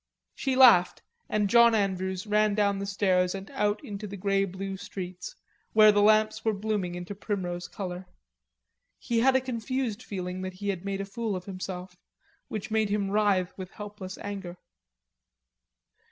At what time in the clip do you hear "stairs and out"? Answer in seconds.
2.87-3.85